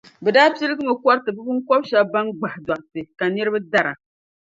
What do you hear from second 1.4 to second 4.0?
binkɔb’ shɛb’ ban gbahi dɔriti ka niriba dara.